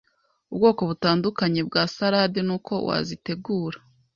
ubwoko 0.51 0.81
butandukanye 0.89 1.61
bwa 1.67 1.83
salade 1.95 2.39
n’uko 2.47 2.73
wazitegura 2.87 3.77